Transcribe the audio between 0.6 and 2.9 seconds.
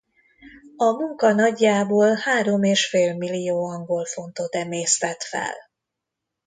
A munka nagyjából három és